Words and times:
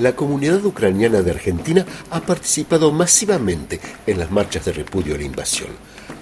La 0.00 0.16
comunidad 0.16 0.64
ucraniana 0.64 1.20
de 1.20 1.30
Argentina 1.30 1.84
ha 2.10 2.20
participado 2.20 2.90
masivamente 2.90 3.78
en 4.06 4.18
las 4.18 4.30
marchas 4.30 4.64
de 4.64 4.72
repudio 4.72 5.14
a 5.14 5.18
la 5.18 5.24
invasión. 5.24 5.68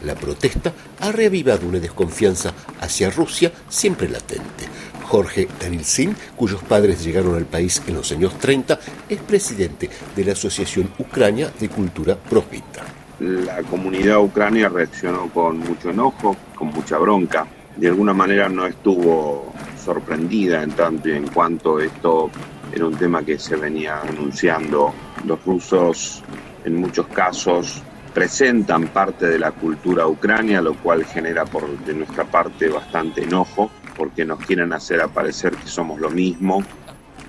La 0.04 0.17
protesta 0.17 0.72
ha 0.99 1.12
reavivado 1.12 1.69
una 1.69 1.79
desconfianza 1.79 2.53
hacia 2.80 3.09
Rusia 3.09 3.53
siempre 3.69 4.09
latente. 4.09 4.64
Jorge 5.04 5.46
Danilsin, 5.60 6.17
cuyos 6.35 6.60
padres 6.64 7.04
llegaron 7.04 7.37
al 7.37 7.45
país 7.45 7.81
en 7.87 7.95
los 7.95 8.10
años 8.10 8.37
30, 8.41 8.81
es 9.09 9.21
presidente 9.21 9.88
de 10.17 10.24
la 10.24 10.33
Asociación 10.33 10.90
Ucrania 10.99 11.53
de 11.60 11.69
Cultura 11.69 12.17
Próspita. 12.17 12.83
La 13.21 13.63
comunidad 13.63 14.19
ucrania 14.19 14.69
reaccionó 14.69 15.29
con 15.29 15.60
mucho 15.60 15.90
enojo, 15.90 16.37
con 16.56 16.69
mucha 16.69 16.98
bronca. 16.98 17.47
De 17.77 17.87
alguna 17.87 18.12
manera 18.12 18.48
no 18.48 18.66
estuvo 18.66 19.52
sorprendida 19.84 20.65
en 20.65 20.73
tanto 20.73 21.09
y 21.09 21.12
en 21.12 21.29
cuanto 21.29 21.79
esto 21.79 22.29
era 22.72 22.86
un 22.86 22.96
tema 22.96 23.22
que 23.22 23.38
se 23.38 23.56
venía 23.56 24.00
anunciando. 24.00 24.92
Los 25.24 25.45
rusos 25.45 26.22
en 26.64 26.76
muchos 26.76 27.06
casos 27.09 27.82
presentan 28.12 28.88
parte 28.88 29.26
de 29.26 29.38
la 29.38 29.52
cultura 29.52 30.06
ucrania, 30.06 30.60
lo 30.60 30.74
cual 30.74 31.04
genera 31.04 31.45
por 31.45 31.68
de 31.84 31.95
nuestra 31.95 32.24
parte 32.24 32.68
bastante 32.68 33.23
enojo, 33.23 33.70
porque 33.96 34.24
nos 34.24 34.38
quieren 34.40 34.73
hacer 34.73 35.00
aparecer 35.00 35.52
que 35.52 35.68
somos 35.68 36.00
lo 36.00 36.10
mismo. 36.10 36.62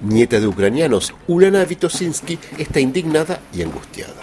Nieta 0.02 0.39
de 0.39 0.47
ucranianos, 0.47 1.13
Ulana 1.27 1.66
Vitosinski 1.66 2.39
está 2.58 2.80
indignada 2.80 3.39
y 3.53 3.61
angustiada. 3.61 4.13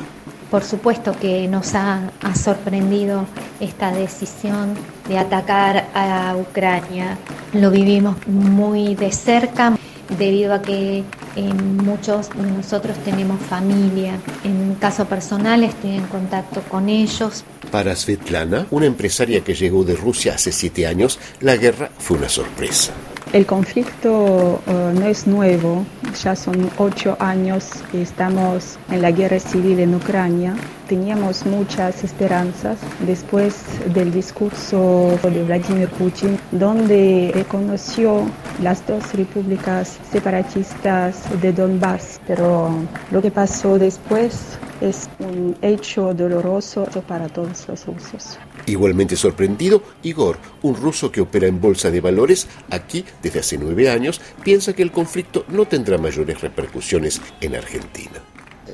Por 0.50 0.62
supuesto 0.62 1.14
que 1.20 1.46
nos 1.48 1.74
ha, 1.74 2.12
ha, 2.22 2.34
sorprendido 2.34 3.26
esta 3.60 3.90
decisión 3.90 4.74
de 5.08 5.18
atacar 5.18 5.88
a 5.92 6.36
Ucrania. 6.36 7.18
Lo 7.52 7.70
vivimos 7.70 8.16
muy 8.28 8.94
de 8.94 9.10
cerca 9.10 9.75
debido 10.18 10.54
a 10.54 10.62
que 10.62 11.04
eh, 11.36 11.42
muchos 11.42 12.30
de 12.30 12.50
nosotros 12.50 12.96
tenemos 13.04 13.40
familia. 13.42 14.18
En 14.44 14.74
caso 14.76 15.06
personal 15.06 15.64
estoy 15.64 15.96
en 15.96 16.06
contacto 16.06 16.62
con 16.62 16.88
ellos. 16.88 17.44
Para 17.70 17.94
Svetlana, 17.94 18.66
una 18.70 18.86
empresaria 18.86 19.40
que 19.42 19.54
llegó 19.54 19.84
de 19.84 19.96
Rusia 19.96 20.34
hace 20.34 20.52
siete 20.52 20.86
años, 20.86 21.18
la 21.40 21.56
guerra 21.56 21.90
fue 21.98 22.18
una 22.18 22.28
sorpresa. 22.28 22.92
El 23.32 23.44
conflicto 23.44 24.60
uh, 24.66 24.98
no 24.98 25.04
es 25.06 25.26
nuevo, 25.26 25.84
ya 26.22 26.36
son 26.36 26.70
ocho 26.78 27.16
años 27.18 27.68
que 27.90 28.00
estamos 28.00 28.78
en 28.90 29.02
la 29.02 29.10
guerra 29.10 29.40
civil 29.40 29.80
en 29.80 29.96
Ucrania. 29.96 30.54
Teníamos 30.88 31.44
muchas 31.44 32.04
esperanzas 32.04 32.78
después 33.00 33.64
del 33.92 34.12
discurso 34.12 35.18
de 35.24 35.42
Vladimir 35.42 35.88
Putin, 35.88 36.38
donde 36.52 37.32
reconoció 37.34 38.22
las 38.62 38.86
dos 38.86 39.12
repúblicas 39.12 39.98
separatistas 40.10 41.24
de 41.42 41.52
Donbass. 41.52 42.20
Pero 42.28 42.70
lo 43.10 43.20
que 43.20 43.32
pasó 43.32 43.76
después 43.76 44.56
es 44.80 45.10
un 45.18 45.56
hecho 45.62 46.14
doloroso 46.14 46.86
para 47.08 47.28
todos 47.28 47.66
los 47.68 47.86
rusos. 47.86 48.38
Igualmente 48.66 49.14
sorprendido, 49.14 49.82
Igor, 50.02 50.38
un 50.62 50.74
ruso 50.74 51.10
que 51.12 51.20
opera 51.20 51.46
en 51.46 51.60
bolsa 51.60 51.90
de 51.90 52.00
valores 52.00 52.48
aquí 52.70 53.04
desde 53.22 53.40
hace 53.40 53.58
nueve 53.58 53.88
años, 53.88 54.20
piensa 54.42 54.72
que 54.72 54.82
el 54.82 54.90
conflicto 54.90 55.44
no 55.48 55.66
tendrá 55.66 55.98
mayores 55.98 56.40
repercusiones 56.40 57.20
en 57.40 57.54
Argentina. 57.54 58.20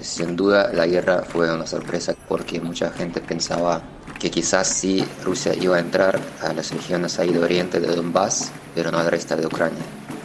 Sin 0.00 0.34
duda 0.34 0.72
la 0.72 0.86
guerra 0.86 1.22
fue 1.22 1.52
una 1.54 1.66
sorpresa 1.66 2.14
porque 2.26 2.58
mucha 2.58 2.90
gente 2.90 3.20
pensaba 3.20 3.82
que 4.18 4.30
quizás 4.30 4.66
sí 4.68 5.04
Rusia 5.22 5.54
iba 5.54 5.76
a 5.76 5.80
entrar 5.80 6.18
a 6.40 6.52
las 6.52 6.72
regiones 6.72 7.18
ahí 7.18 7.30
de 7.30 7.38
oriente 7.38 7.78
de 7.78 7.94
Donbass, 7.94 8.50
pero 8.74 8.90
no 8.90 8.98
al 8.98 9.10
resto 9.10 9.36
de 9.36 9.46
Ucrania. 9.46 9.82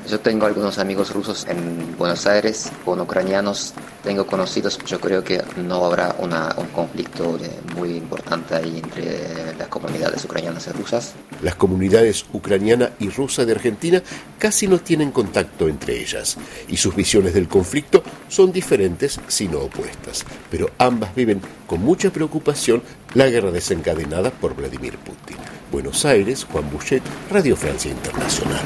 Yo 0.09 0.21
tengo 0.21 0.45
algunos 0.45 0.77
amigos 0.77 1.13
rusos 1.13 1.45
en 1.49 1.97
Buenos 1.97 2.25
Aires, 2.27 2.71
con 2.85 3.01
ucranianos, 3.01 3.73
tengo 4.03 4.25
conocidos, 4.25 4.79
yo 4.85 5.01
creo 5.01 5.21
que 5.21 5.43
no 5.57 5.83
habrá 5.83 6.15
una, 6.19 6.55
un 6.57 6.67
conflicto 6.67 7.37
muy 7.75 7.97
importante 7.97 8.55
ahí 8.55 8.79
entre 8.81 9.53
las 9.57 9.67
comunidades 9.67 10.23
ucranianas 10.23 10.65
y 10.67 10.71
rusas. 10.71 11.13
Las 11.41 11.55
comunidades 11.55 12.25
ucraniana 12.31 12.91
y 12.99 13.09
rusa 13.09 13.43
de 13.43 13.51
Argentina 13.51 14.01
casi 14.39 14.67
no 14.67 14.79
tienen 14.79 15.11
contacto 15.11 15.67
entre 15.67 15.99
ellas 15.99 16.37
y 16.69 16.77
sus 16.77 16.95
visiones 16.95 17.33
del 17.33 17.49
conflicto 17.49 18.01
son 18.29 18.53
diferentes, 18.53 19.19
si 19.27 19.49
no 19.49 19.59
opuestas, 19.59 20.25
pero 20.49 20.69
ambas 20.77 21.13
viven 21.15 21.41
con 21.65 21.81
mucha 21.81 22.11
preocupación 22.11 22.81
la 23.13 23.27
guerra 23.27 23.51
desencadenada 23.51 24.31
por 24.31 24.55
Vladimir 24.55 24.97
Putin. 24.99 25.35
Buenos 25.69 26.05
Aires, 26.05 26.45
Juan 26.49 26.69
Bouchet, 26.71 27.03
Radio 27.29 27.57
Francia 27.57 27.91
Internacional. 27.91 28.63